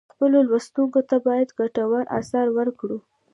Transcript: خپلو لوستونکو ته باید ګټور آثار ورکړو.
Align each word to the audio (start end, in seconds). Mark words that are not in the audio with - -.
خپلو 0.13 0.37
لوستونکو 0.49 0.99
ته 1.09 1.15
باید 1.27 1.55
ګټور 1.59 2.03
آثار 2.19 2.47
ورکړو. 2.57 2.97